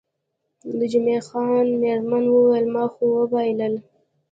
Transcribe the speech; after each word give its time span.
د 0.77 0.79
جمعه 0.91 1.19
خان 1.27 1.65
میرمنې 1.81 2.29
وویل، 2.31 2.65
ما 2.75 2.83
خو 2.93 3.03
وبایلل. 3.17 3.73